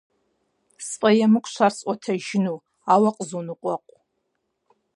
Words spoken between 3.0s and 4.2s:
къызоныкъуэкъу.